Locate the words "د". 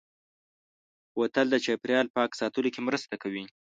1.51-1.55